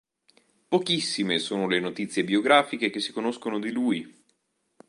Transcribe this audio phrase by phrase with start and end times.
[0.67, 4.23] Pochissime sono le notizie biografiche che si conoscono di lui.